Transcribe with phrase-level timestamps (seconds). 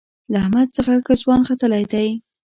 [0.31, 2.07] له احمد څخه ښه ځوان ختلی دی.